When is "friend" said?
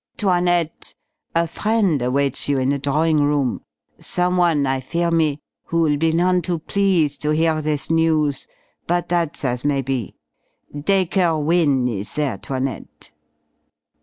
1.45-2.01